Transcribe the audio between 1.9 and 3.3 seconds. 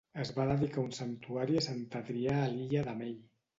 Adrià a l'illa de May.